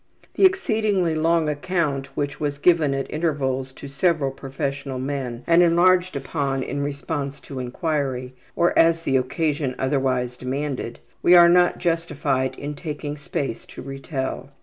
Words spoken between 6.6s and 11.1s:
in response to inquiry, or as the occasion otherwise demanded,